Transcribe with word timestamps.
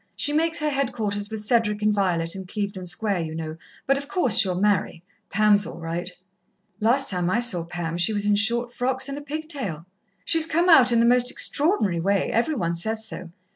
She 0.15 0.33
makes 0.33 0.57
her 0.57 0.71
headquarters 0.71 1.29
with 1.29 1.41
Cedric 1.45 1.83
and 1.83 1.93
Violet 1.93 2.33
in 2.35 2.47
Clevedon 2.47 2.87
Square, 2.87 3.19
you 3.21 3.35
know, 3.35 3.55
but 3.85 3.99
of 3.99 4.07
course 4.07 4.35
she'll 4.35 4.59
marry. 4.59 5.03
Pam's 5.29 5.63
all 5.67 5.79
right." 5.79 6.09
"Last 6.79 7.11
time 7.11 7.29
I 7.29 7.39
saw 7.39 7.65
Pam 7.65 7.99
she 7.99 8.11
was 8.11 8.25
in 8.25 8.35
short 8.35 8.73
frocks 8.73 9.07
and 9.07 9.17
a 9.19 9.21
pigtail." 9.21 9.85
"She's 10.25 10.47
come 10.47 10.69
out 10.69 10.91
in 10.91 11.01
the 11.01 11.05
most 11.05 11.29
extraordinary 11.29 11.99
way. 11.99 12.31
Every 12.31 12.55
one 12.55 12.73
says 12.73 13.05
so. 13.05 13.29